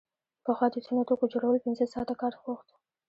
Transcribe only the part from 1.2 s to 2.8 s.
جوړول پنځه ساعته کار غوښت